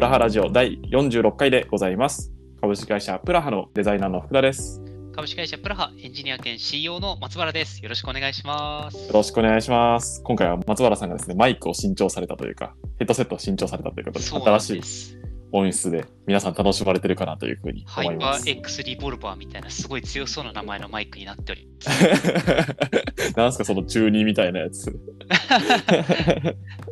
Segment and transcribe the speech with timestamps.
[0.00, 2.32] プラハラジオ第46回でございます。
[2.62, 4.80] 株式会社プラハのデザイナーの福田です。
[4.80, 7.82] よ株式会社プラハエンジニア兼 CEO の松原です。
[7.82, 9.12] よろしくお願いします。
[9.12, 10.22] ろしくお願いします。
[10.22, 15.19] 今回は松原さんがですね、マイクを新調されたというか、ヘッドセットを新調されたということで、そうなん新しいです。
[15.52, 18.46] 音質で皆さん楽しまれてるかなというふうにハイパ思います。
[18.46, 21.68] ー X リボルバーみたいなすごい強そうな名前のマイクになっており
[23.36, 24.90] なんすかその中二みたいなやつ。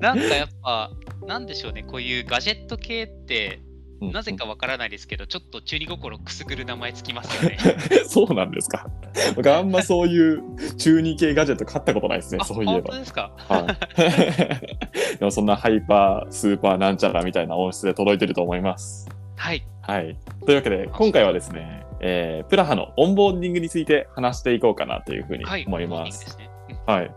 [0.01, 0.91] なんかやっぱ、
[1.27, 3.61] なんでしょうね、こういうガジェット系って、
[4.01, 7.59] なぜかわからないですけど、ちょっと中二心くすぐる名前つきますよね。
[8.07, 8.87] そうなんですか。
[9.35, 10.43] 僕あんまそういう
[10.77, 12.99] 中二系ガジェット買ったことないですね、あ、そういえば本当。
[12.99, 13.33] ですか？
[13.49, 19.09] はい、 でもそんなハイパー、スーパーなんちゃらみたいな音質で届いてると思います。
[19.37, 19.63] はい。
[19.83, 20.17] はい。
[20.47, 25.65] というわけで、今回はですね、えープラハのオンボーディングについて話していこうかなというふうにはい。
[25.67, 26.11] 思います。
[26.11, 26.51] ディングですね。
[26.87, 27.11] うんはい。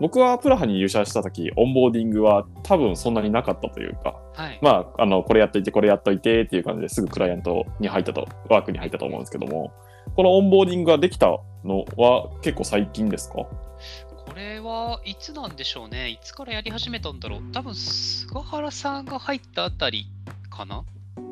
[0.00, 4.58] 僕はプラハに入社した時、オンボーディングは多分そんなになかったというか、はい。
[4.62, 9.72] まあ、あの、これやっといて、これやっといてっていう感じですぐクライアントに入ったと、ワークに入ったと思うんですけども、
[10.14, 11.26] このオンボーディングができた
[11.64, 13.34] のは結構最近ですか？
[13.34, 13.48] こ
[14.36, 16.10] れはいつなんでしょうね。
[16.10, 17.40] いつからやり始めたんだろう。
[17.52, 20.06] 多分菅原さんが入ったあたり
[20.48, 20.84] かな？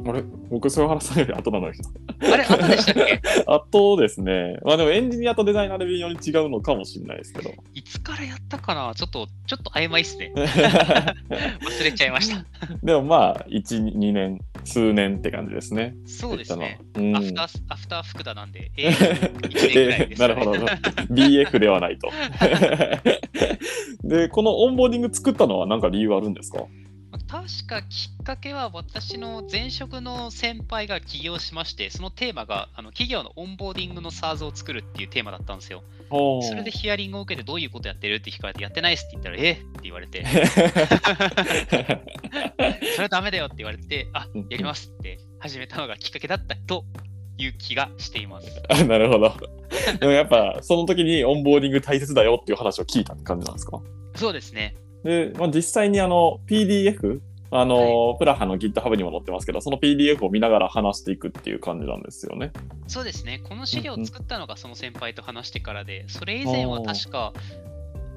[0.07, 0.23] あれ？
[0.51, 1.79] 僕、菅原さんより後なのに。
[2.21, 3.21] あれ、後でしたっけ？
[3.47, 4.59] 後ですね。
[4.65, 7.51] まあでもエンジニアとデザイナーで微妙に違うのかもしれないですけど。
[7.75, 8.93] いつからやったかな？
[8.95, 10.33] ちょっと、ちょっと曖昧っすね。
[10.37, 12.45] 忘れちゃいました。
[12.83, 15.95] でもまあ、1、2年、数年って感じですね。
[16.07, 16.79] そうですね。
[16.95, 17.17] うん。
[17.17, 20.29] アフター、アフター福田なんで、えー、1年ぐらいです、ね。
[20.29, 20.53] なるほど。
[21.11, 22.11] BF ではないと。
[24.05, 26.65] で、このオンボーディング作ったのは何か理由あるんですか？
[27.29, 35.83] 確かきっかけは私の前職の先輩が起業しまして、そのテーマがあの企業のオンボーディングの SaaS を作るっていうテーマだったんですよ。
[36.09, 40.25] それでヒアリングを受けてどういうことやってるって聞かれて、やってないっすって言ったら、えって言われて、
[42.95, 46.85] それはダメだよって言われて、あうん、やりますって始めたのがきっかけだったと
[47.39, 48.63] いう気がしています。
[48.71, 49.35] あなるほど。
[49.99, 53.81] でもやっぱ、その時にオンボーディング大切だよっていう話を聞いたって感じなんですか？
[54.15, 54.77] そうですね。
[55.07, 57.21] で、まあ、実際にあの PDF、
[57.53, 62.53] あの、プラハの GitHub にも載ってますけど、その PDF を見ながら話していくっていう感じなんですよね。
[62.89, 63.41] そうですね。
[63.45, 67.33] この資料を作ったのがその先輩と話してからで、それ以前は確か、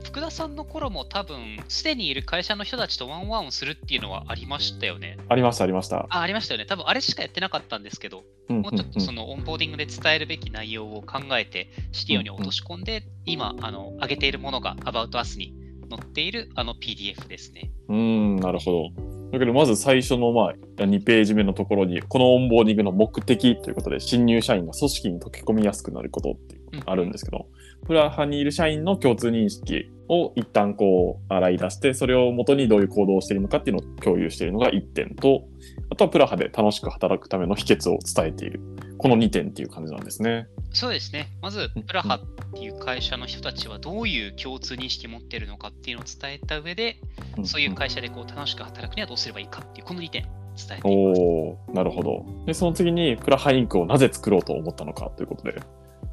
[0.04, 5.18] 福田さんの頃も多分、すでにいる会社の人たちと1on1をするっていうのはありましたよね。
[5.28, 6.08] ありました、ありました。
[6.10, 6.66] あ、ありましたよね。
[6.66, 15.54] 多分あれしかやってなかったんですけど、うんもうちょっとその、のオンボーディングで伝えるべき内容を考えて、資料に落とし込んで、今、あの、上げているものが About Us に
[15.90, 17.72] 載っているあの PDF ですね。
[17.88, 19.10] うん、なるほど。
[19.32, 27.48] だけど、まず最初の、まあ、2ページ目のところに、このオンボーディングの目的ということで、新入社員が組織に溶け込みやすくなることっていううんあるんですけど、
[27.86, 35.44] プラハにいる社員の共通認識を一旦こう洗い出して、それを元にどういう行動をしているのかっていうのを共有しているのが1点と、
[35.92, 38.62] あとはプラハで楽しく働くための秘訣を伝えている。
[39.00, 40.48] この2点っていう感じなんですね。
[40.74, 41.30] そうですね。
[41.42, 42.22] まずうん、プラハっ
[42.54, 46.98] ていう会社の人たちはどういう共通認識を持っているのかっていうのを伝えた上で、
[47.44, 50.82] そういう会社でこう楽しく働くにはどうすればいいかっていう、この2点伝え。
[50.84, 52.26] おー、なるほど。
[52.46, 55.62] で、その次に、プラハインクをなぜ作ろうと思ったのかということで、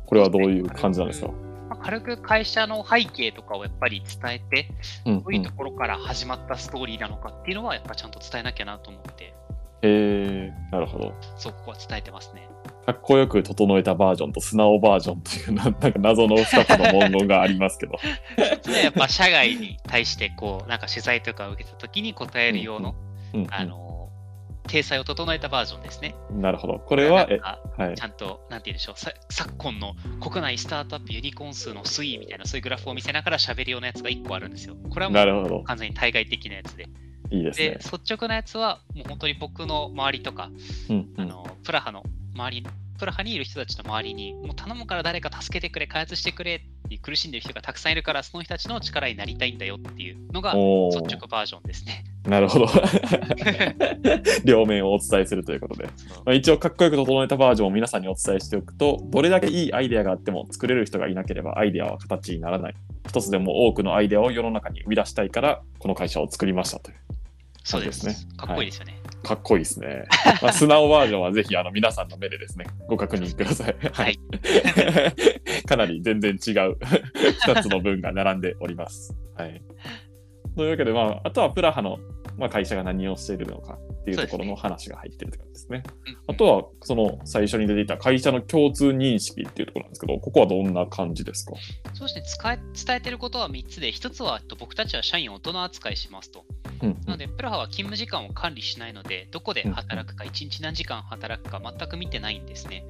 [0.07, 1.29] これはどういう感じなんですか？
[1.69, 4.69] まあ軽く会社の背景とかをやっぱり伝えて、
[5.05, 9.35] うんどういうところから始まったストーリーなのかっていうのはやっぱちゃんと伝えなきゃなと思って、
[9.83, 11.13] へー、なるほど。
[11.37, 12.46] そう、ここは伝えてますね。
[12.87, 17.95] かっこよく整えたバージョンと素直バージョンというななんか謎の2つの文言がありますけど。
[18.73, 22.95] ね、やっぱ社外に対してこう、なんか取材とかを受けたときに答えるような、
[23.35, 24.09] うんうんあの、
[24.69, 26.15] 体裁を整えたバージョンですね。
[26.31, 26.79] なるほど。
[26.79, 28.03] これは、えなん、かはいち。
[28.03, 34.77] ゃんと、なんて言うんでしょう、さ昨今の国内スタートアップユニコーン数の推移みたいな、そういうグラフを見せながら喋るようなやつが1個あるんですよ。
[34.91, 35.65] これはもう。
[35.65, 36.87] 完全に対外的なやつで。
[37.31, 37.75] いいですねで、。
[37.79, 40.51] 率直なやつは、もう本当に僕の周りとか、
[40.89, 42.05] うんうんあのプラハの
[42.37, 42.67] 周り、
[42.99, 52.05] プラハにいる人たちの周りに、もう頼むから誰か助けてくれ、開発してくれって苦しんでる人がたくさんいるから、その人たちの力になりたいんだよっていうのが率直バージョンですね。
[52.25, 52.67] なるほど。
[54.45, 55.85] 両面をお伝えするということで。
[56.25, 62.75] まあ、一応かっこよく整えたバージョンを皆さんにお伝えしておくと、どれだけいいアイデアがあっても作れる人がいなければアイデアは形にならない。
[63.09, 66.97] 一つでも多くのアイデアを世の中に生み出したいから、この会社を作りましたという。
[67.63, 69.06] そうですそうですねかっこいいですよね。
[69.27, 70.05] かっこいいですね。
[70.41, 73.77] まあ、素直バージョンはぜひあの皆さんの目でですね、ご確認ください。
[73.93, 74.21] はい。
[75.67, 76.79] かなり全然違う
[77.45, 79.17] 2つの文が並んでおります。
[79.35, 79.61] はい。
[80.57, 81.99] というわけで、まあ、あとはプラハの、
[82.37, 83.79] まあ、会社が何をしているのか。
[84.03, 85.83] っていうところの話が入ってるって感じですね。
[86.07, 91.53] うんうんあとは、その最初に出ていた会社の共通認識っていうところなんですけど、ここはどんな感じですか？
[91.95, 96.45] そうですね使え、伝えてることは3つで、1つはえっと僕たちは社員を大人扱いしますと。
[96.83, 102.85] うんなので、プラハは勤務時間を管理しないので、どこで働くか、1日何時間働くか全く見てないんですね。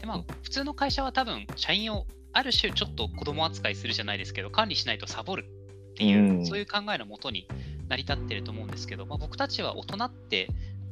[0.00, 7.46] で、まあ、普通の会社は多分、社員をある種ちょっと子供扱いするじゃないですけど、管理しないとサボるっていう、うんそういう考えのもとに
[7.90, 10.48] 成り立ってると思うんですけど、まあ、僕たちは大人って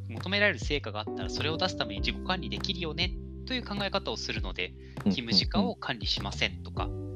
[0.09, 3.15] 求められる成果があったら、それを出すために自己管理できるよね
[3.47, 7.07] という考え方をするので、勤務時間を管理しませんとか、うんうん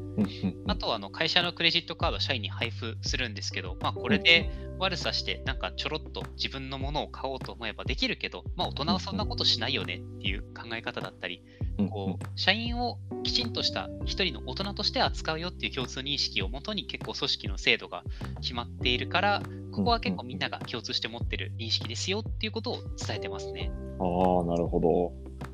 [0.66, 11.42] あとはあの会社のクレジットカードを社員に配布するんですけど、まあ、これで悪さして、なんかちょろっと自分のものを買おうと思えばできるけど、まあ、大人はそんなことしないよねっていう考え方だったり、
[11.78, 18.02] うんこう社員をきちんとした一人の大人として扱うよっていう共通認識をもとに結構組織の制度が
[18.40, 19.42] 決まっているから、
[19.72, 22.76] ここは結構みんなが共通して持ってる認識ですよっていうことを
[23.06, 23.70] 伝えてますね。
[23.98, 25.12] ああ、なるほど。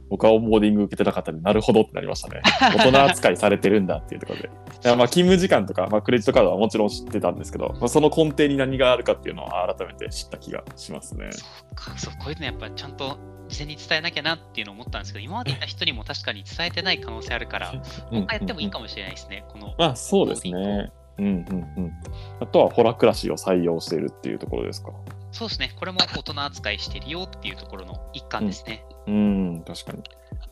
[0.08, 2.42] 僕はオンボーディング受けてなかったんで、なるほどってなりましたね。
[2.60, 4.48] 大人扱いされてるんだっていうところで。
[4.48, 4.50] い
[4.86, 11.30] やまあ勤務時間とか、まあ、クレジットカードはもちろん知ってたんですけど、まあ、その根底に何があるかっていうのは改めて知った気がしますね。
[11.32, 13.18] そうか、そう、こういうのやっぱちゃんと
[13.48, 18.88] 事前に伝えなきゃなっていうのを思ったんですけど、今までいた人にも確かに伝えてない可能性あるから、もう一回やってもいいかも。
[18.88, 19.74] もしれないですね、この。
[19.78, 20.90] まあそうですね。
[21.18, 21.92] うんうんうん。
[22.40, 24.90] あとはホラクラシーを採用しているっていうところですか。
[25.30, 28.84] そうですね、これも大人扱いしてるよっていうところの一環ですね。
[28.90, 28.97] うん、
[29.66, 30.02] 確かに。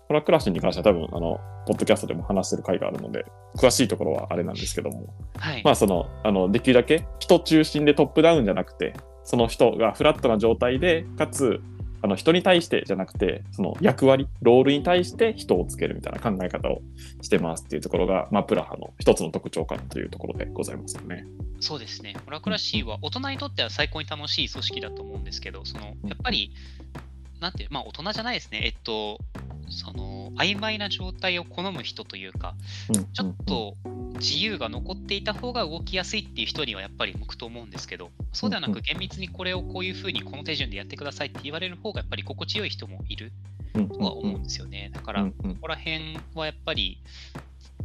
[0.09, 3.25] ホラクラシーに関しては多分、あの、ポッドキャストでも話してる回があるので、
[3.57, 5.63] 詳しいところはあれなんですけども、はい。
[5.65, 8.95] まあその、あの、できるだけ人中心でトップダウンじゃなくて、
[9.25, 11.61] その人がフラットな状態で、かつ、
[12.03, 16.81] あの人に対してじゃなくて、その役割、ロールに対して人をつけるみたいな考え方を
[17.23, 21.27] してますっていうところが、まあ、プラハの一つの特徴かなというところでございますよね。
[21.59, 22.15] そうですね。
[22.27, 26.53] オラクラシーは大人にとっては最高に楽しい組織だと思うんですけど、そのやっぱり、
[27.41, 28.61] なんていう、まあ大人じゃないですね。
[28.65, 29.19] えっと、
[29.69, 32.55] その曖昧な状態を好む人というか、
[32.89, 33.77] うんちょっと
[34.17, 43.33] 自由が残っていた方が動きやすいっていう人にはやっぱり向くと思うんですけど、そうではなく厳密にこれをこういうふうにこの手順でやってくださいって言われる方がやっぱり心地よい人もいる
[43.75, 44.91] うんとは思うんですよね。
[44.95, 47.03] だから、ここら辺はやっぱり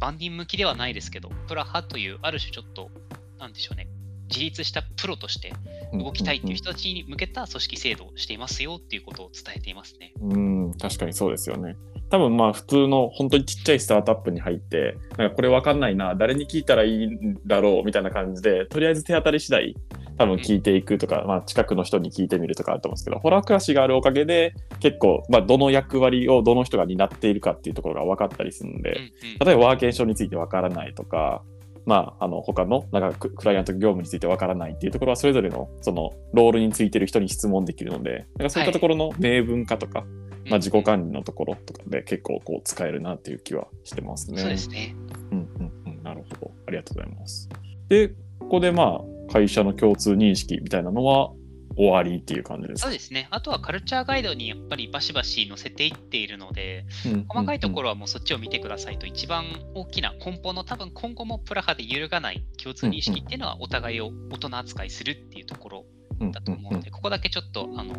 [0.00, 2.90] 万人向きではないですけど、プラハというある種ちょっと、
[3.38, 3.88] なんでしょうね、
[4.32, 5.52] 自立したプロとして
[5.92, 10.12] 動きたいっていう人たちに向けた組織制度をしていますよっていうことを伝えていますね。
[10.20, 11.76] うん、確かにそうですよね。
[12.10, 19.76] 多分まあ普通の本当にちっちゃいスタートアップに入って、なんかこれわかんないな、誰に聞いたらいいんだろうみたいな感じで、とりあえず手当たり次第
[20.18, 29.12] 多分聞いていくとか、まあ近くの人に聞いてみるとかあると思うんですけど、ホラークラシがあるおかげで結構、まあどの役割をどの人が担っているかっていうところが分かったりするんで、
[29.44, 31.42] 例えばワーケーションについてわからないとか、
[31.84, 40.04] まあ、あの他のなんかククライアント業務についてわからないっていうところはそれぞれのそのロールについてる人に質問できるのでなんかそういったところの明文化とか、
[40.48, 44.38] まあ、自己管理のところとかで結構こう使えるなっていう気はしてますね。
[44.38, 44.94] そうですね。
[45.32, 46.52] うんうんうん、なるほど。
[46.66, 47.48] ありがとうございます。
[47.88, 48.08] で、
[48.38, 51.32] ここでまあ会社の共通認識みたいなのは
[51.76, 52.86] 終わりっていう感じですか？
[52.86, 53.28] そうですね。
[53.30, 57.82] あとはカルチャーガイドにやっぱりバシバシ載せていっているので、うん細かいところ。
[57.82, 65.84] ろはもうそっちを見てくださいと、一番大きな根本の多分今後もプラハで揺るがない共通認識っていうのはお互いを大人扱いするっていうところ
[66.30, 67.94] だと思うので、ここだけちょっとあの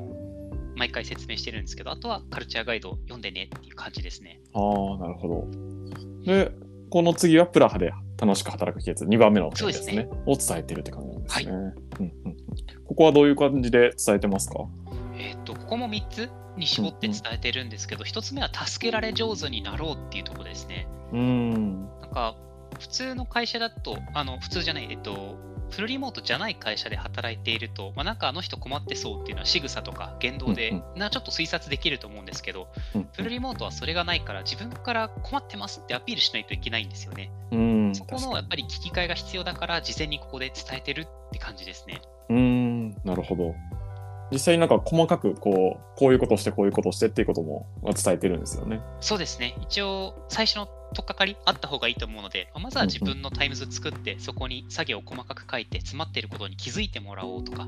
[0.77, 4.39] 毎回説明してるんですけど、あとはカルチャーガイドを読んでねっていう感じですね。
[4.53, 6.23] ああ、なるほど。
[6.25, 6.51] で、
[6.89, 7.91] この次はプラハで
[8.25, 10.03] 楽しく働く秘訣、2番目の点ですね。
[10.05, 12.37] ですを伝えてるって感じなんですね、うんうんうん。
[12.85, 14.59] ここはどういう感じで伝えてますか？
[15.17, 20.87] えっ、と、ここも3つに絞って伝えてるんですけど、1つ目は助けられ上手になろうっていうところですね。
[21.11, 21.85] うーん。
[22.01, 22.37] なんか、
[22.79, 25.37] 普通の会社だと、あの、普通じゃない、えっと、
[25.73, 37.31] フルリモートじゃない会社で働いていると、まあ、なんかあの人困ってそうっていうのは仕草とか言動で、うんなちょっと推察できると思うんですけど、うんフルリモートはそれがないから自分から困ってますってアピールしないといけないんですよね。
[37.51, 37.95] うん。
[37.95, 42.01] そこのやっぱり切り替えが必要だから、事前にここで伝えてるって感じですね。
[42.29, 42.91] うーん。
[43.03, 43.55] なるほど。
[44.31, 48.81] 実際になんか細かくこう、こういうことをして、こういうことをしてっていうことも伝えてるんですよね。
[48.99, 49.55] そうですね。
[49.61, 57.67] 一応、最初の取っかかりあった方がいいと思うので、まずは自分のタイムズ作って、そこに作業を細かく書いて、詰まっていることに気づいてもらおうとか。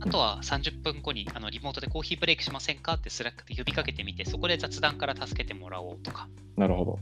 [0.00, 6.98] あとは30分後にあのリモートでコーヒーブレイクしませんかってスラックで呼びかけてみて、そこで雑談から助けてもらおうとか、なるほど。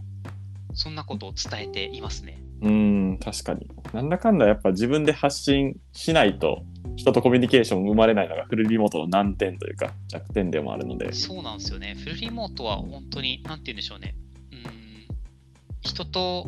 [0.75, 2.39] そんなことを伝えていますね。
[2.61, 3.67] うーん、確かに。
[3.93, 6.63] なんだかんだやっぱ自分で発信しないと、
[6.97, 11.13] 人とコミュニケーション生まれないのがフルリモートの難点というか弱点でもあるので。
[11.13, 11.95] そうなんですよね。
[11.95, 14.15] フルリモートは本当に、なんて言うんでしょうね。
[15.87, 16.47] 人と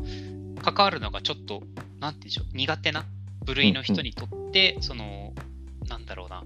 [0.63, 1.63] 関わるのがちょっと、
[2.01, 3.05] なんて言うんでしょう、苦手な
[3.45, 5.33] 部類の人にとって、その、
[5.89, 6.45] なんだろうな、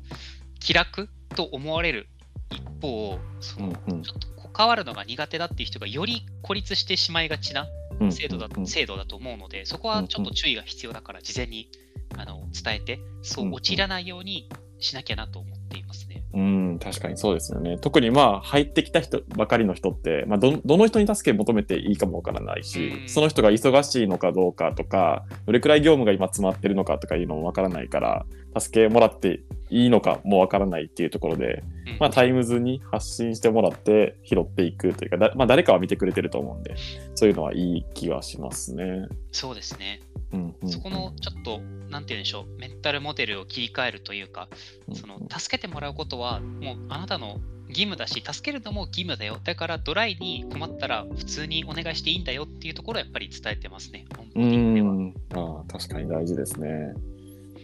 [0.60, 2.08] 気楽と思われる
[2.50, 7.66] 一方、その、うんうん、ちょっと関わるのが苦手だっていう人がより孤立してしまいがちな
[8.10, 11.68] 制度だ,、制度だと思うので、そこはちょっと注意が必要だから、事前に
[12.16, 16.22] あの伝えて、そう陥らないようにしなきゃなと思っていますね。
[16.34, 17.76] うん、確かにそうですよね。
[17.78, 28.26] 特にまあ、入ってきた人ばかりの人って、まあど、どの人に助け求めていいかもわからないし、その人が忙しいのかどうかとか、どれくらい業務が今詰まってるのかとかいうのもわからないから、
[28.58, 36.74] 助けもらっていいのかもわからないっていうところで、うん、まあ、タイムズに発信してもらって拾っていくというか、だまあ、誰かは見てくれてると思うんで、
[37.14, 39.06] そういうのはいい気はしますね。
[39.32, 40.00] そうですね。
[40.32, 41.60] うんうん、そこのちょっと、
[41.90, 44.48] なんて言うんでしょう、メンタルモデルを切り替えるというか、
[44.94, 49.38] その助けてもらうことは、もうあなたの義務だし、助けるのも義務だよ。
[49.42, 54.06] だからドライに困ったら普通にお願いしていいんだよっていうところをやっぱり伝えてますね。
[54.34, 56.94] うんあ確かに大事ですね。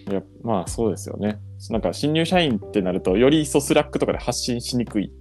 [0.08, 1.38] いやまあそうですよね。
[1.70, 5.12] なんか新入社員ってなると、より一層 Slack とかで発信しにくい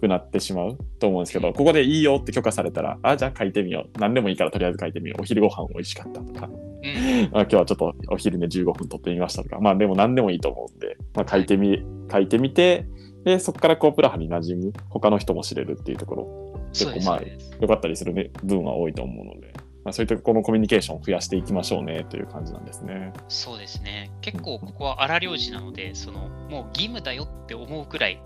[0.00, 3.98] くなってしまうと思うんですけど、ここでいいよって許可されたら、あ、じゃあ書いてみよう。
[3.98, 5.22] 何でもいいからとりあえず書いてみよう。
[5.22, 6.50] お昼ご飯美味しかったとか、
[6.82, 12.86] うん、今日はちょっとお昼寝15分取ってみましたとか、まあでも何でもいいと思うんで、まあ、書いてみ、書いてみて、
[13.24, 17.20] で、そこからこうプラハに馴染む、他の人も知れるっていうところ、結構まあ、
[17.60, 19.52] 良かったりする、ね、分は多いと思うので。
[19.86, 23.12] まあ、そういったこのコミュニケーションを増やしていきましょうねという感じなんですね。
[23.28, 24.10] そうですね。
[24.20, 28.20] 結構ここは荒療治なので、そのもう義務だよって思うくらい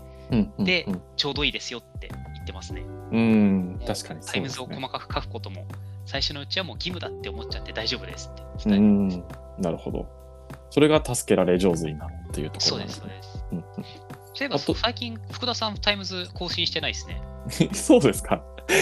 [0.57, 2.83] でちょうどいいですよって言ってますね。
[3.11, 5.67] うん、確かに、ね、タイムズを細かく書くことも、
[6.11, 9.61] 最初のうちはもう義務だって思っちゃって大丈夫ですって伝えてます。
[9.61, 10.05] なるほど。
[10.69, 13.01] それが助けられ上手になるっていうところなんですね。
[13.01, 13.75] そうです、そうです。
[13.77, 13.85] うん
[14.33, 17.21] そういえば最近、福田さん、タイムズ更新してないですね。
[17.73, 18.41] そうですか。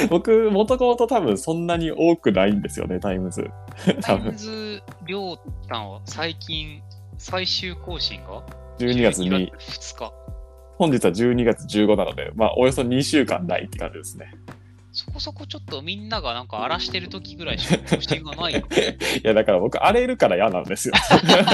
[0.10, 3.50] 僕、もともと多分そんなに多くないんですよね、タイムズ。
[4.02, 6.82] タイムズ、りょうたんは最近、
[7.18, 8.44] 最終更新が
[8.78, 9.52] ？12月に2日。
[10.78, 14.32] 本日は12月15なので、まあ、およそ2週間ないって感じですね。
[14.92, 18.58] そこそこちょっとみんながなんか荒らしてる時ぐらいしか更新がない い
[19.24, 20.94] やだから僕荒れるから嫌なんですよ。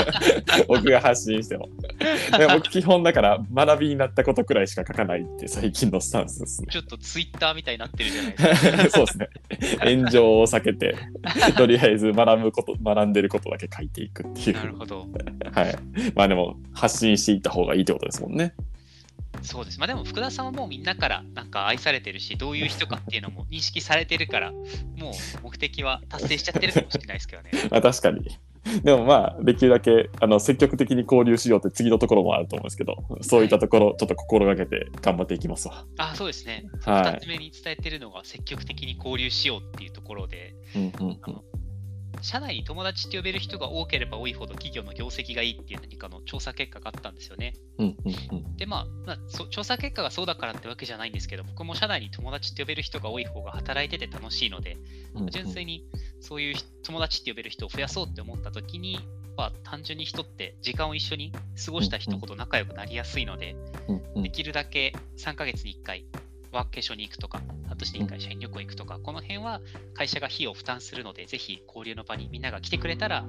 [0.67, 1.67] 僕が発信しても
[2.53, 6.67] 僕基本だから学びになったことくらいしか書かないって最近のスタンスですね。
[6.71, 8.89] ちょっとツイッターみたいになってるじゃないですか。
[8.89, 9.29] そうですね。
[9.83, 10.95] 炎上を避けて
[11.57, 14.55] とりあえず学ぶこと学んでることだけ書いていくっていう。
[14.55, 15.07] なるほど。
[15.51, 15.75] はい。
[16.15, 18.53] まあでも発信していった方がいいってことですもんね
[19.41, 19.79] そうです。
[19.79, 25.13] まあでも福田さんはもうみんなからなんか愛されてるし、どういう人かっていうのも 認識されてるから、もう
[25.43, 27.51] 目的は達成しちゃってるかもしれないですけどね。
[27.71, 28.25] ま あ確かに。
[28.83, 35.85] でもまあ、できるだけあの積極的に交流しようって次のところもあると思うんですけど、そういったところ、ちょっと心がけて頑張っていきますわ。
[35.97, 36.65] あそうですね。
[36.83, 41.19] はい、2つ目に伝えてるのが積極的に交流しようっていうところで、うんうんうん、
[42.21, 47.53] 社内に友達って呼べる人が多ければ多いほど企業の業績がいいっていう何かの調査結果があったんですよね。
[47.77, 49.17] うんうんうん、で、まあ、まあ
[49.49, 54.77] 調査結果がそうだからってわけじゃないんですけど、僕も社内に友達って呼べる人が多い方が働いてて楽しいので、
[55.15, 55.85] うんうん、純粋に
[56.21, 58.99] そういう友達って呼べる人を増やそうって思った時に、
[59.37, 61.31] まあ、単純に人って時間を一緒に
[61.65, 63.55] 過ごした人ほど仲良くなりやすいので、
[63.87, 66.05] うんうん、できるだけ3ヶ月に1回
[66.55, 69.61] ワーケーションに行くとか、半年に1回社員旅行行くとか、この辺は
[69.93, 73.25] 会社が費用を負担するので、ぜひ交流の場にみんなが来てくれたら、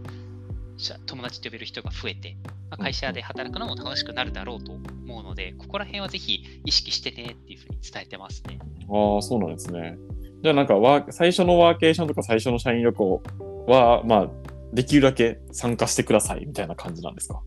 [1.06, 2.36] 友達と呼べる人が増えて、
[2.70, 8.58] まあ、会社で働くのも楽しくなるだろうと思うので、ここら辺はぜひ意識してねっていうふうに伝えてますね。
[8.88, 9.96] ああ、そうなんですね。
[10.42, 13.22] じゃあなんかワ最初のワーケーションとか最初の社員旅行
[13.66, 14.30] は、まあ、
[14.72, 17.40] できるだけ参加してくださいみたいな感じなんですか？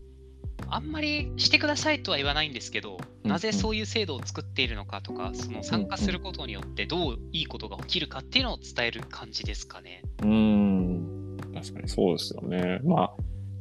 [0.70, 10.02] あんまりしてくださいとは言わないんですけど、なぜそういう制度を作っているのかとか、その参加することによってどういいことが起きるかっていうのを伝える感じですかね。
[10.22, 12.80] うん、確かにそうですよね。
[12.84, 13.10] まあ、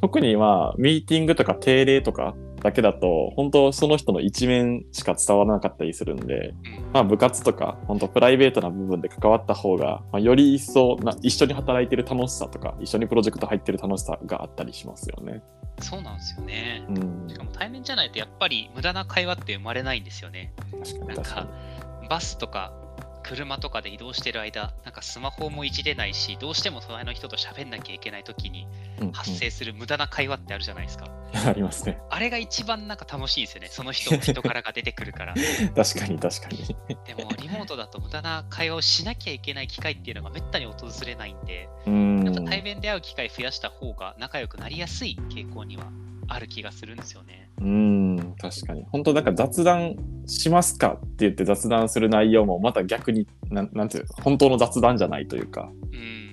[0.01, 15.41] 特にまあ、ミーティングとか定例とかだけだと、本当その人の一面しか伝わらなかったりするんで、うん、まあ部活とか、本当プライベートな部分で関わった方が、まあ、より一層な、一緒に働いてる楽しさとか、一緒にプロジェクト入ってる楽しさがあったりしますよね。
[15.82, 16.84] そうなんですよね。
[16.89, 20.53] うん、しかも対面じゃないとやっぱり無駄な会話って生まれないんですよね。
[20.72, 21.48] 確かになんか
[22.10, 22.74] バスとか
[23.29, 28.67] 車とかで移動してる間、なんかスマホもいじれないし、どうしても隣の人と喋んなきゃいけないときに
[29.13, 31.05] 発生する無駄な会話ってあるじゃないですか。
[31.05, 32.01] うんうん、ありますね。
[32.09, 33.67] あれが一番なんか楽しいですよね。
[33.69, 35.36] その人、 人からが出てくるから。
[35.75, 36.75] 確かに確かに。
[37.05, 45.91] でも、リモートだと無駄な会話をしなきゃいけない機会っていうのがめったに訪れないんで、んやっぱ対面で会う機会増やした方が仲良くなりやすい傾向には
[46.29, 47.50] ある気がするんですよね。
[47.59, 48.86] うん、確かに。
[48.91, 49.95] 本当なんか雑談
[50.25, 55.69] しますかって言って雑談する内容もまた逆に、なんなんていう本当の雑談じゃないというか。
[55.91, 56.29] うん。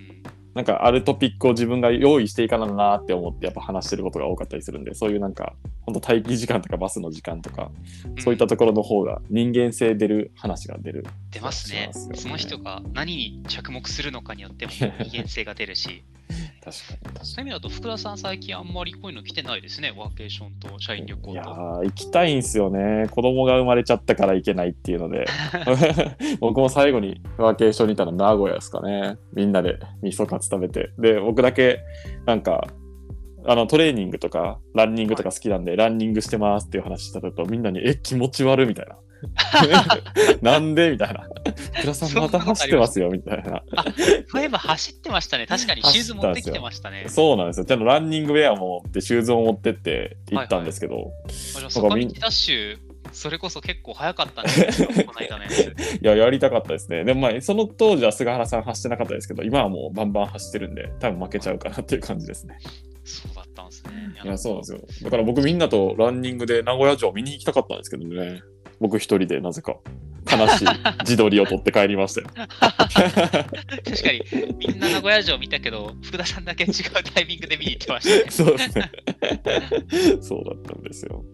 [0.54, 7.70] なんかあるトピックを自分が用意していかななって思ってやっぱ話してることが多かったりするんで、そういうなんか、本当待機時間とかバスの時間とか、
[8.20, 11.90] そういったところの方が人間性出る話が出る、出ますね。
[12.14, 16.04] その人が何に着目するのかによっても人間性が出るし。
[16.66, 21.30] 確かにそういう意味だと、福田さん、最近あんまりこういうの来てないですね、ワーケーションと社員旅行と。
[21.30, 23.06] いや行きたいんすよね。
[23.12, 25.26] 子供が生まれちゃったから行けないっていうので、
[26.40, 29.16] 僕も最後にワーケーションにいたの名古屋ですかね。
[29.32, 30.90] みんなで味噌カツ食べて。
[30.99, 31.80] で、僕だけ、
[32.26, 32.66] なんか、
[33.49, 38.96] あのトレーニングとかランニングとか好きなんで、はい、ランニングしてますっていう話したとみんなにえ気持ち悪みたいな
[40.42, 41.26] なんでみたいな。
[41.80, 43.62] 倉さんまた走ってますよみたいな。
[44.28, 45.46] そういえば走ってましたね。
[45.46, 47.06] 確かにシューズ持ってきてましたね。
[47.08, 47.66] そうなんですよ。
[47.66, 50.94] ちゃんとランニングウェアも持ってシューズを持ってって行ったんですけど。
[50.94, 52.78] はいはい、ダッシュ、
[53.12, 55.46] それこそ結構早かったんですよ、この間ね。
[56.02, 57.04] いや、やりたかったですね。
[57.04, 62.58] でもまあ、その当時は菅原さん走ってなかったですけど、今はもうバンバン走ってるんで、多分負けちゃうかなっていう感じですね。
[63.04, 63.90] そうだったんですね。
[64.25, 64.80] いや、そうなんですよ。
[65.04, 68.42] だから僕みんなとランニングで名古屋城見に行きたかったんですけどね。
[68.78, 69.76] 僕一人でなぜか
[70.30, 70.68] 悲しい
[71.00, 72.26] 自撮りを取って帰りましたよ。
[72.34, 74.22] 確かに、
[74.58, 76.72] みんな名古屋城見たけど、福田さんだけ違う
[77.14, 78.30] タイミングで見に行ってましたね。
[78.30, 78.90] そうですね。
[80.20, 81.25] そうだったんですよ。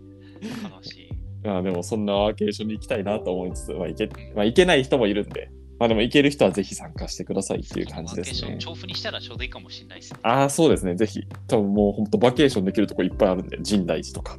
[0.40, 1.08] 悲しい。
[1.48, 5.50] あでも、そんなワーケーションに行きたいなと思いつつ、まあ行けまあ、行けない人もいるんで、
[5.82, 8.56] まあでも行ける人はぜひ参加してくださいっていう感じですね。
[8.60, 10.20] 調布にしたらちょうどいいかもしれないですね。
[10.22, 10.94] ああ、そうですね。
[10.94, 11.24] ぜひ。
[11.48, 14.38] 多分もう本当バケーションできるとこいっぱいあるんで、深大寺とか。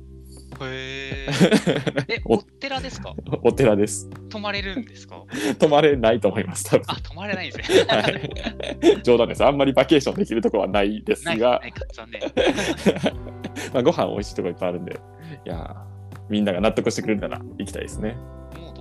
[0.61, 1.27] へ
[2.07, 2.21] え。
[2.23, 3.13] お寺ですか？
[3.43, 4.09] お寺です。
[4.29, 5.21] 泊まれるんですか？
[5.59, 6.85] 泊まれないと思います、多分。
[6.87, 7.83] あ、泊まれないんですね。
[7.89, 9.01] はい。
[9.03, 9.43] 冗談です。
[9.43, 12.21] あんまりバケーションできるとこはないですが、ない残念
[13.73, 14.97] まあご飯美味しいとこいっぱいあるんで、
[15.45, 15.75] いや
[16.29, 18.15] みんなが納得してくれるなら行きたいですね。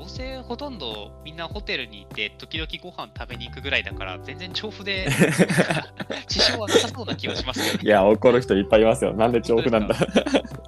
[0.03, 5.07] どうせほとんどみんなホテルに行って時々ご飯食べに行くぐらいだから全然調布で
[6.27, 9.95] 支障はなさそうな気がしますけど、ね、いや怒る人いっぱいいますよなんで調布なんだ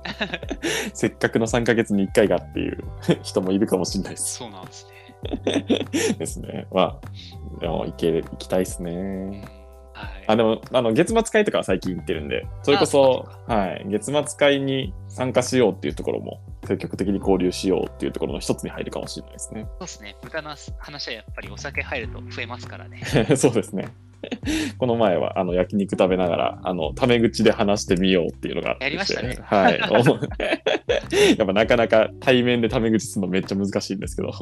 [0.94, 2.78] せっかくの3か月に1回がっていう
[3.24, 4.36] 人もいるかもしれないです。
[4.36, 6.14] そうなんですね。
[6.18, 6.66] ですね。
[6.72, 9.44] まあ、でも行け行きたいですね。
[9.94, 19.66] はい、あでもあの月末会とかは最近行ってるんで、それこそ、はい、月末会に参加しようっていうところも、積極的に交流しようっていうところの一つに入るかもしれないですね。
[19.70, 20.16] そうですね。
[20.22, 23.02] 無駄な話はやっぱりお酒入ると増えますからね。
[23.36, 23.88] そうですね。
[24.78, 29.38] この前はあの焼肉食べながらあのタメ口で話してみようっていうのがやりましたね。
[29.42, 29.78] はい。
[31.38, 34.32] やっぱなかなか対面でタメ口するのめっちゃ難しいんですけど、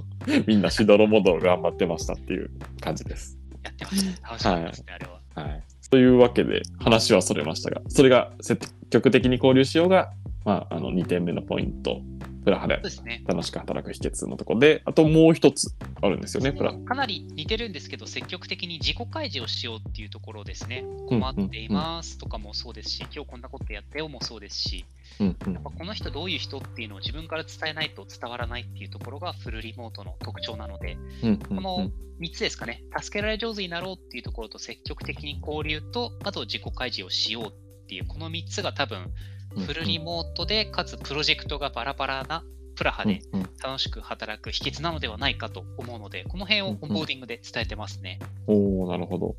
[0.46, 3.38] みんなしどろもどろ頑張ってましたっていう感じです。
[3.64, 4.28] やってました。
[4.28, 5.06] 楽しかったですね、はい、あれ
[5.44, 5.50] は。
[5.50, 5.62] はい。
[5.90, 10.10] というわけで話はそれましたが、それが積極的に交流しようが、
[10.44, 12.00] まあ、あの2点目のポイント。
[12.44, 12.80] プラハで。
[13.26, 20.84] 楽しく働く秘訣のところで、あともう一つあるんですよね、プラかなり似てるんですけど、積極的に自己開示をしようっていうところですね。
[21.08, 24.84] 困っていますとかもそうですし、今日こんなことやったよもそうですし、
[25.20, 37.44] うんうん、やっぱこの人どういう人っていうのを自分から伝えないと伝わらないっていうところがフルリモートの特徴なので、うんうんうん、この3つですかね、助けられ上手になろうっていうところと積極的に交流と、あと自己開示をしよう
[37.84, 39.12] っていう、この3つが多分
[39.52, 43.22] フルリモートで、かつプロジェクトがバラバラなプラハで
[43.62, 48.18] 楽しく働く秘訣なのではないかと思うので、この辺をオンボーディングで伝えてますね。
[48.46, 49.36] おおなるほど。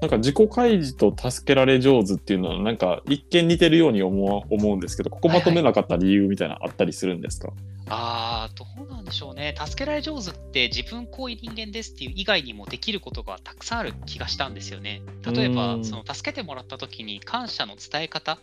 [0.00, 9.54] なんか自己開示と助けられ上手っていうのは、なんか一見似てるように思思うんですけど、ここまとめなかった理由みたいなあったりするんですか、はいはい、ああ、どうなんでしょうね。
[9.58, 15.02] 助けられ上手って自分こういう人間ですっていう以外にもできることがたくさんある気がしたんですよね。
[15.30, 18.38] 例えば、その助けてもらった時に感謝の伝え方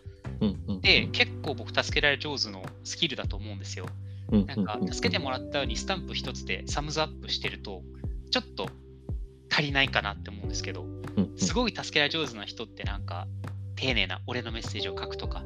[0.81, 3.87] で、結構僕助けられ上手のスキルだと思うんですよ。
[4.31, 7.83] なんか助けてもらったようにスタンプ一つでサムズアップしてると
[8.31, 8.69] ちょっと
[9.51, 10.85] 足りないかなって思うんですけど
[11.37, 13.27] すごい助けられ上手な人ってなんか
[13.75, 15.43] 丁寧な俺のメッセージを書くとか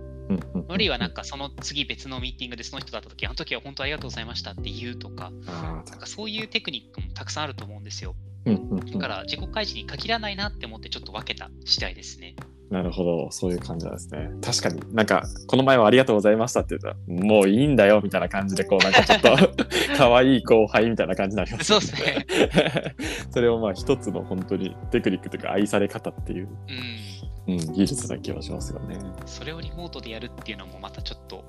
[0.67, 8.15] あるいはなんかその次別のミーティングでその人だった時あの時は本当ありがとうございましたって言うとかなんかそういうテクニックもたくさんあると思うんですよ。
[8.45, 12.35] だから自己開示に限らないなって思ってちょっと分けた次第ですね
[12.69, 14.29] なるほど、そういう感じなんですね。
[14.43, 19.37] 確かになんか、この前はありがとうございましたって言ったら、もういいんだよみたいな感じで、こうなんかちょっと
[19.97, 22.95] 可愛い後輩みたいな感じになります、ね、そうですね。
[23.31, 26.47] それをまあ一つの本当にテクニックというか愛され方っていう、
[27.47, 28.97] うん、うん、技術な気はしますよね。
[29.25, 31.43] それをリモートでやるっていうのもまたちょっと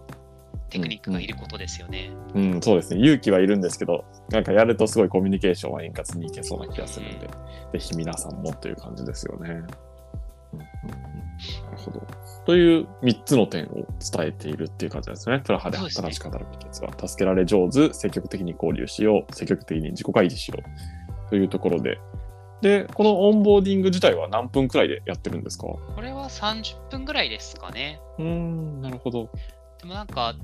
[0.71, 2.53] テクニックがいることですよね、うん。
[2.53, 3.01] うん、そうですね。
[3.01, 9.51] 勇気はいるんですけど、なんかやるとすごいコミュニケーションは円滑にいけそうな気がするので、ぜひ皆さんもという感じですよね。
[9.51, 11.10] うんうん
[11.65, 12.07] なるほど。
[12.47, 15.41] という3つの点を伝えているっていう感じですね。
[15.41, 21.99] プラハで新しく働く秘訣は、ね、助けられ上手、積極的に交流しよう、積極的に自己開示しようというところで、
[22.61, 25.67] で、このオンボーディング自体は何分くらいでやってるんですか？
[25.67, 28.01] これは30分ぐらいですかね。
[28.19, 29.31] うーん、なるほど。
[29.81, 30.35] でもなんか、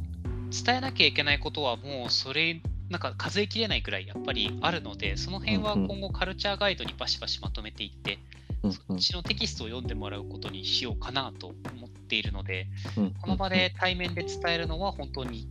[0.64, 8.18] 伝えなきゃいけないことはもうそれ、なんか数えきれないくらいやっぱりあるので、その辺は今後カルチャーガイドにバシバシまとめていって、
[8.66, 15.48] うんそっちのテキストを読んでもらうことにしようかなと思っているので、うんこの場で対面で伝えるのは本当に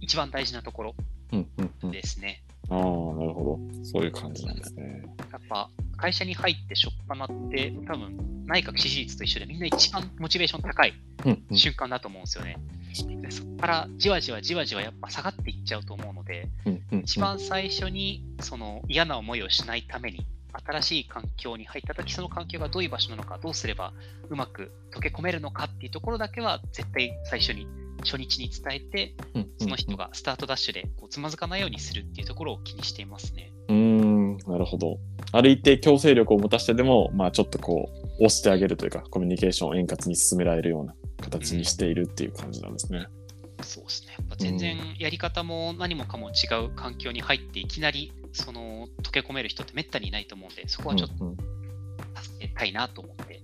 [0.00, 0.94] 一番大事なところ
[1.90, 2.42] ですね。
[2.68, 3.84] ああ、なるほど。
[3.84, 5.02] そういう感じなんですね。
[5.32, 10.94] やっぱ会社に入ってしょっぱなって多分内閣支持率と一緒でみんな一番モチベーション高い
[11.52, 12.56] 瞬間だと思うんですよね。
[13.22, 16.48] でそこからじわじわじわじわやっぱ下がっていっちゃうと思うので、
[17.04, 20.26] 一番最初にその嫌な思いをしないために、
[20.66, 23.92] 新しい環境に入ったとき、その環境がどういう場所なのか、どうすれば
[24.28, 27.66] うまく溶け込めるのかっていうところだけは、絶対最初に、
[28.02, 33.52] 初日に伝えて、うんうんその人がスタートダッシュでこうつまずかないようにするっていうところを気にしていますね。
[33.68, 34.96] うーん、なるほど。
[35.32, 43.06] ある一定強制力を持たしてでも、まあちょっとこう、押してあげるというか、コミュニケーションを円滑に進められるような形にしているっていう感じなんですね。
[43.62, 44.14] そうですね。
[44.18, 51.34] やっぱ全然やり方も何もかも違う環境に入って、いきなりその溶け込める人ってめったにいないと思うんで、そこはちょっと
[52.22, 53.42] 助けたいなと思って。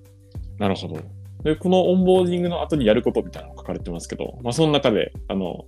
[0.59, 1.01] なるほど。
[1.43, 5.67] で、このオンボーディングの後にやることみたいなのが書かれてますけど、まあその中で、あの、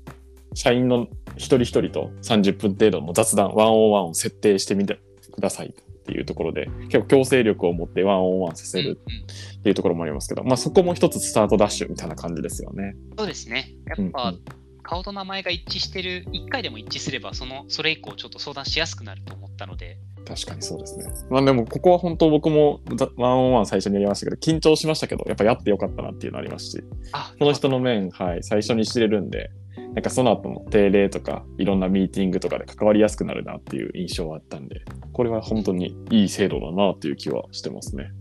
[0.54, 4.98] 社員の一人一人と30分程度の雑談、ワンオンワンを設定してみて
[5.30, 5.74] ください
[6.08, 9.22] っていうところで、結構強制力を持ってワンオンワンさせるうんうん
[9.60, 12.96] っていうところもありますけど、まあそこも一つスタートダッシュみたいな感じですよね。
[13.18, 13.74] そうですね。
[13.86, 14.34] やうんっぱ、
[14.82, 21.04] 顔と名前が一致してる、1回でも一致すれば、そのそれ以降、ちょっと相談しやすくなると思ったので、確かにそうですね。
[21.28, 29.50] まあでもここは本当僕もざワンオンワン最初にやりましたけど、緊張しましたけど、やっぱやってよかったなっていうのありますし、あその人の面、はい、最初に知れるんで、
[29.98, 38.12] なんかその後の定例とか、いろんなミーティングとかで関わりやすくなるなっていう印象はあったんで、これは本当にいい制度だなっていう気はしてますね。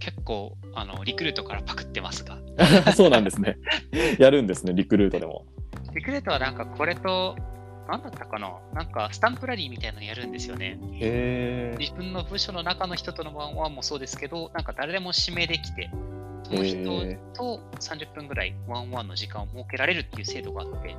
[0.00, 2.38] 結構あの、リクルートからパクってますが、
[2.92, 3.56] そうなんですね。
[4.18, 5.46] やるんですね、リクルートでも。
[5.94, 7.36] リクルートはなんかこれと、
[7.88, 10.78] なんだったかななんかスタンプラリーみたいなのやるんですよね。
[11.00, 15.88] へ自分の部署の中の人とのワンワンもそうですけど、なんか誰でも指名できて、
[16.44, 20.96] その人へと30分ぐらいワンワンの時間を設けられるっていう制度があって。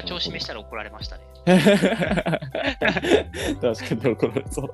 [0.00, 1.24] 社長を指名したら怒られましたね。
[1.44, 1.60] 確
[2.40, 4.70] かに怒られそう。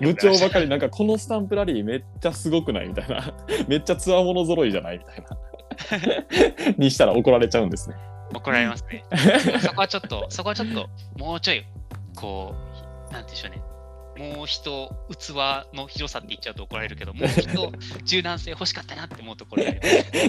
[0.00, 3.34] 部長ばかりなんかこのスタンプラリーめっちゃすごくないみたいな。
[3.66, 5.36] めっちゃつわもの揃いじゃないみたいな。
[6.78, 7.96] にしたら怒られちゃうんですね。
[8.34, 9.04] 怒られますね。
[9.60, 10.88] そこはちょっと、そこはちょっと、
[11.18, 11.66] もうちょい、
[12.14, 12.54] こ
[13.10, 13.62] う、なんていうんでしょうね。
[14.16, 15.30] もう人、器
[15.74, 17.72] の広さって言っちゃうと怒られるけど、 もう人、
[18.04, 19.64] 柔軟性欲しかったなって思うところ。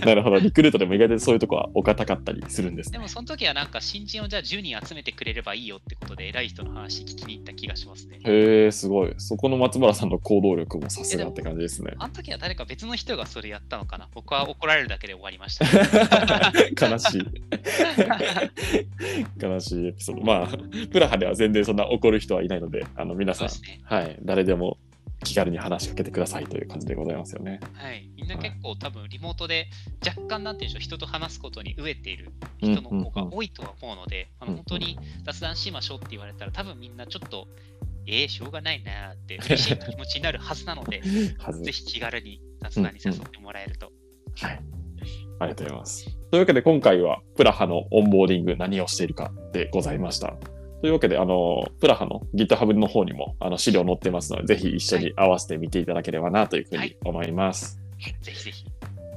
[0.05, 0.39] なるほど。
[0.39, 2.93] リクルートでも意外とそういうとこはお堅かったりするんですね。
[2.93, 8.19] でも、その時はなんか、新人をじゃあ10人集めてくれればいいよってことで、偉い人の話聞きに行った気がしますね。
[8.25, 9.13] へえ、すごい。
[9.17, 11.93] そこの松原さんの行動力もさすがって感じですね。
[11.97, 15.65] あの時は誰か別の人がそれやったのかな僕は怒られるだけで終わりました。
[16.87, 17.25] 悲しい。
[19.41, 20.23] 悲しいエピソード。
[20.23, 20.47] まあ、
[20.91, 23.49] プラハでは全然そんな怒る人はいないので、あの皆さん。
[23.83, 24.77] はい、誰でも
[25.23, 27.59] 気軽に話しかけてくださいという感じでございますよね。
[27.73, 28.09] はい。
[28.15, 29.67] みんな結構多分リモートで
[30.05, 37.47] 若干なんていうんでしょう、人と話すことに飢えている人の方が多いとは思うので、あのうん本当に雑談しましょうって言われたら多分みんなちょっと、
[38.05, 41.01] えー、しょうがないなーって嬉しい気持ちになるはずなので、
[41.63, 43.91] ぜひ気軽に雑談に誘ってもらえると。
[44.35, 44.59] はい。
[45.39, 46.05] ありがとうございます。
[46.31, 50.35] というわけで今回はプラハのオンボーディング何をしているかでございました。
[50.83, 57.79] というわけで、あの、プラハの GitHub の方にもあの資料載ってますので、ぜひ一緒に合わせて見ていただければなというふうに思います。
[58.21, 58.65] ぜひぜひ。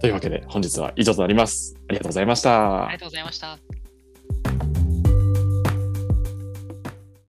[0.00, 1.74] というわけで本日は以上となります。
[1.88, 2.98] ありがとうございましたありが。
[3.00, 4.85] とうございました。